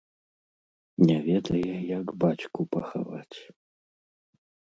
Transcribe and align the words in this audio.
Не 1.09 1.17
ведае, 1.27 1.75
як 1.99 2.07
бацьку 2.25 2.61
пахаваць. 2.73 3.39